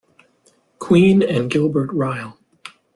Quine 0.79 1.21
and 1.21 1.47
Gilbert 1.51 1.93
Ryle. 1.93 2.39